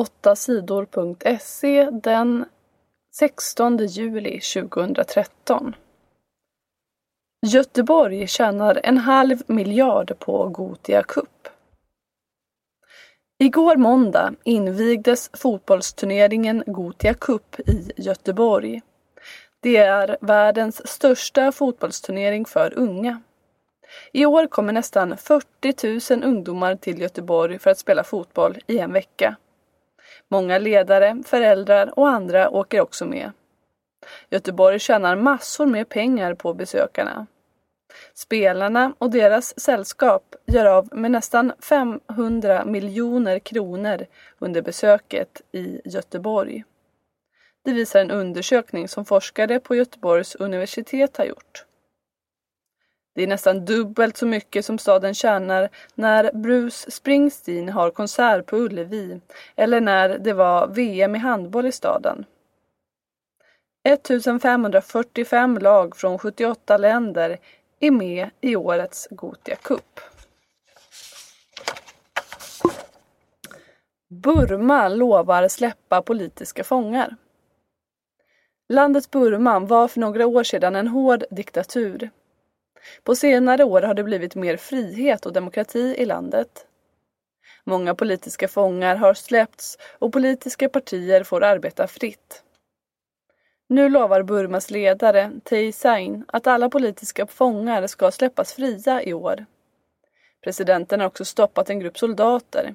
8sidor.se 0.00 1.90
den 1.90 2.44
16 3.14 3.76
juli 3.86 4.40
2013. 4.40 5.74
Göteborg 7.46 8.26
tjänar 8.26 8.80
en 8.84 8.98
halv 8.98 9.42
miljard 9.46 10.18
på 10.18 10.48
Gotia 10.48 11.02
Cup. 11.02 11.48
Igår 13.38 13.76
måndag 13.76 14.34
invigdes 14.44 15.30
fotbollsturneringen 15.32 16.64
Gotia 16.66 17.14
Cup 17.14 17.60
i 17.60 17.92
Göteborg. 17.96 18.82
Det 19.60 19.76
är 19.76 20.16
världens 20.20 20.88
största 20.88 21.52
fotbollsturnering 21.52 22.44
för 22.44 22.78
unga. 22.78 23.20
I 24.12 24.26
år 24.26 24.46
kommer 24.46 24.72
nästan 24.72 25.16
40 25.16 26.14
000 26.14 26.24
ungdomar 26.24 26.76
till 26.76 27.00
Göteborg 27.00 27.58
för 27.58 27.70
att 27.70 27.78
spela 27.78 28.04
fotboll 28.04 28.58
i 28.66 28.78
en 28.78 28.92
vecka. 28.92 29.36
Många 30.28 30.58
ledare, 30.58 31.22
föräldrar 31.26 31.98
och 31.98 32.08
andra 32.08 32.50
åker 32.50 32.80
också 32.80 33.06
med. 33.06 33.32
Göteborg 34.30 34.78
tjänar 34.78 35.16
massor 35.16 35.66
med 35.66 35.88
pengar 35.88 36.34
på 36.34 36.54
besökarna. 36.54 37.26
Spelarna 38.14 38.94
och 38.98 39.10
deras 39.10 39.60
sällskap 39.60 40.34
gör 40.46 40.66
av 40.66 40.88
med 40.92 41.10
nästan 41.10 41.52
500 41.62 42.64
miljoner 42.64 43.38
kronor 43.38 44.06
under 44.38 44.62
besöket 44.62 45.42
i 45.52 45.80
Göteborg. 45.84 46.64
Det 47.64 47.72
visar 47.72 48.00
en 48.00 48.10
undersökning 48.10 48.88
som 48.88 49.04
forskare 49.04 49.60
på 49.60 49.74
Göteborgs 49.74 50.34
universitet 50.34 51.16
har 51.16 51.24
gjort. 51.24 51.64
Det 53.14 53.22
är 53.22 53.26
nästan 53.26 53.64
dubbelt 53.64 54.16
så 54.16 54.26
mycket 54.26 54.64
som 54.64 54.78
staden 54.78 55.14
tjänar 55.14 55.68
när 55.94 56.32
Bruce 56.32 56.90
Springsteen 56.90 57.68
har 57.68 57.90
konsert 57.90 58.46
på 58.46 58.56
Ullevi 58.56 59.20
eller 59.56 59.80
när 59.80 60.18
det 60.18 60.32
var 60.32 60.66
VM 60.66 61.14
i 61.14 61.18
handboll 61.18 61.66
i 61.66 61.72
staden. 61.72 62.24
1545 63.84 65.58
lag 65.58 65.96
från 65.96 66.18
78 66.18 66.76
länder 66.76 67.38
är 67.80 67.90
med 67.90 68.30
i 68.40 68.56
årets 68.56 69.08
Gotia 69.10 69.56
Cup. 69.56 70.00
Burma 74.10 74.88
lovar 74.88 75.48
släppa 75.48 76.02
politiska 76.02 76.64
fångar. 76.64 77.16
Landet 78.68 79.10
Burma 79.10 79.58
var 79.58 79.88
för 79.88 80.00
några 80.00 80.26
år 80.26 80.44
sedan 80.44 80.76
en 80.76 80.88
hård 80.88 81.24
diktatur. 81.30 82.10
På 83.04 83.14
senare 83.14 83.64
år 83.64 83.82
har 83.82 83.94
det 83.94 84.04
blivit 84.04 84.34
mer 84.34 84.56
frihet 84.56 85.26
och 85.26 85.32
demokrati 85.32 85.94
i 85.98 86.06
landet. 86.06 86.66
Många 87.64 87.94
politiska 87.94 88.48
fångar 88.48 88.96
har 88.96 89.14
släppts 89.14 89.78
och 89.98 90.12
politiska 90.12 90.68
partier 90.68 91.24
får 91.24 91.42
arbeta 91.44 91.86
fritt. 91.86 92.42
Nu 93.68 93.88
lovar 93.88 94.22
Burmas 94.22 94.70
ledare 94.70 95.30
Thein 95.44 95.72
Sein 95.72 96.24
att 96.28 96.46
alla 96.46 96.68
politiska 96.70 97.26
fångar 97.26 97.86
ska 97.86 98.10
släppas 98.10 98.52
fria 98.52 99.02
i 99.02 99.14
år. 99.14 99.46
Presidenten 100.44 101.00
har 101.00 101.06
också 101.06 101.24
stoppat 101.24 101.70
en 101.70 101.80
grupp 101.80 101.98
soldater. 101.98 102.74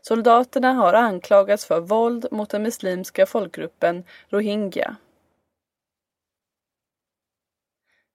Soldaterna 0.00 0.72
har 0.72 0.94
anklagats 0.94 1.66
för 1.66 1.80
våld 1.80 2.26
mot 2.30 2.50
den 2.50 2.62
muslimska 2.62 3.26
folkgruppen 3.26 4.04
rohingya. 4.28 4.96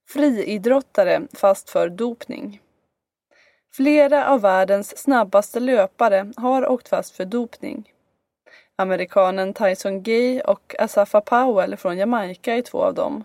Friidrottare 0.09 1.27
fast 1.33 1.69
för 1.69 1.89
dopning. 1.89 2.61
Flera 3.73 4.29
av 4.29 4.41
världens 4.41 4.97
snabbaste 4.97 5.59
löpare 5.59 6.31
har 6.37 6.67
åkt 6.67 6.87
fast 6.87 7.15
för 7.15 7.25
dopning. 7.25 7.93
Amerikanen 8.75 9.53
Tyson 9.53 10.03
Gay 10.03 10.41
och 10.41 10.75
Asafa 10.79 11.21
Powell 11.21 11.77
från 11.77 11.97
Jamaica 11.97 12.55
är 12.55 12.61
två 12.61 12.83
av 12.83 12.93
dem. 12.93 13.23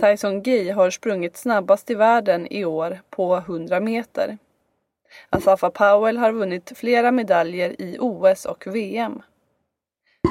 Tyson 0.00 0.42
Gay 0.42 0.70
har 0.70 0.90
sprungit 0.90 1.36
snabbast 1.36 1.90
i 1.90 1.94
världen 1.94 2.46
i 2.52 2.64
år 2.64 3.00
på 3.10 3.36
100 3.36 3.80
meter. 3.80 4.38
Asafa 5.30 5.70
Powell 5.70 6.18
har 6.18 6.32
vunnit 6.32 6.72
flera 6.76 7.10
medaljer 7.10 7.80
i 7.80 7.96
OS 8.00 8.44
och 8.44 8.66
VM. 8.66 9.22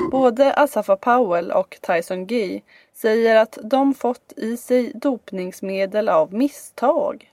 Både 0.08 0.54
Asafa 0.54 0.96
Powell 0.96 1.52
och 1.52 1.78
Tyson 1.82 2.28
Gay 2.28 2.62
säger 2.94 3.36
att 3.36 3.58
de 3.64 3.94
fått 3.94 4.34
i 4.36 4.58
sig 4.58 4.92
dopningsmedel 4.96 6.10
av 6.10 6.34
misstag. 6.34 7.32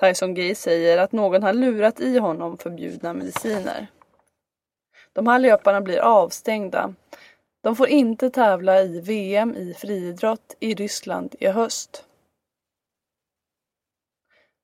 Tyson 0.00 0.34
Gay 0.34 0.54
säger 0.54 0.98
att 0.98 1.12
någon 1.12 1.42
har 1.42 1.52
lurat 1.52 2.00
i 2.00 2.18
honom 2.18 2.58
förbjudna 2.58 3.12
mediciner. 3.12 3.86
De 5.12 5.26
här 5.26 5.38
löparna 5.38 5.80
blir 5.80 5.98
avstängda. 5.98 6.94
De 7.62 7.76
får 7.76 7.88
inte 7.88 8.30
tävla 8.30 8.82
i 8.82 9.00
VM 9.00 9.54
i 9.54 9.74
friidrott 9.74 10.56
i 10.60 10.74
Ryssland 10.74 11.34
i 11.38 11.46
höst. 11.46 12.04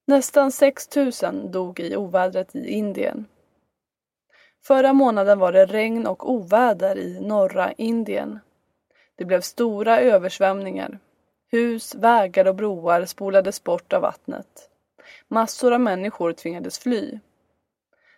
Nästan 0.07 0.53
6 0.53 0.97
000 0.97 1.51
dog 1.51 1.81
i 1.81 1.97
ovädret 1.97 2.57
i 2.57 2.71
Indien. 2.71 3.27
Förra 4.65 4.93
månaden 4.93 5.39
var 5.39 5.53
det 5.53 5.67
regn 5.67 6.07
och 6.07 6.31
oväder 6.31 6.99
i 6.99 7.21
norra 7.21 7.73
Indien. 7.73 8.39
Det 9.17 9.25
blev 9.25 9.41
stora 9.41 10.01
översvämningar. 10.01 10.99
Hus, 11.51 11.95
vägar 11.95 12.47
och 12.47 12.55
broar 12.55 13.05
spolades 13.05 13.65
bort 13.65 13.93
av 13.93 14.03
vattnet. 14.03 14.71
Massor 15.29 15.73
av 15.73 15.81
människor 15.81 16.33
tvingades 16.33 16.79
fly. 16.79 17.19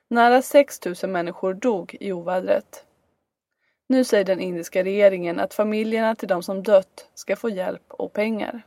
Nära 0.09 0.43
6 0.43 0.81
000 0.85 1.11
människor 1.11 1.55
dog 1.55 1.97
i 2.01 2.13
ovädret. 2.13 2.85
Nu 3.87 4.05
säger 4.05 4.25
den 4.25 4.41
indiska 4.41 4.85
regeringen 4.85 5.41
att 5.41 5.55
familjerna 5.55 6.15
till 6.15 6.29
de 6.29 6.43
som 6.43 6.63
dött 6.63 7.09
ska 7.15 7.37
få 7.37 7.49
hjälp 7.49 7.85
och 7.89 8.13
pengar. 8.13 8.63